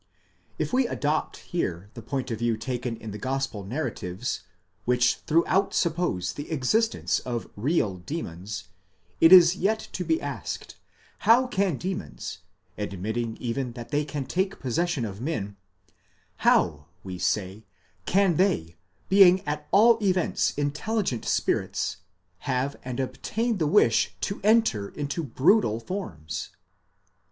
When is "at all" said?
19.47-20.03